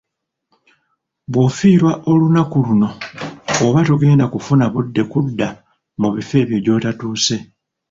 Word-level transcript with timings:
Bw'ofiirwa 1.31 1.93
olunaku 2.11 2.57
luno, 2.65 2.89
oba 3.65 3.79
togenda 3.87 4.25
kufuna 4.33 4.65
budde 4.73 5.01
kudda 5.11 5.47
mu 5.99 6.07
bifo 6.13 6.33
ebyo 6.43 6.57
gy'otatuuse. 6.63 7.35